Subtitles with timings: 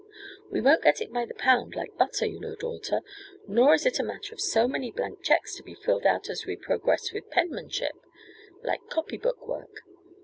[0.49, 3.01] "We won't get it by the pound, like butter, you know, daughter.
[3.47, 6.43] Nor is it a matter of so many blank checks to be filled out as
[6.43, 7.93] we progress with penmanship
[8.63, 9.81] like copy book work.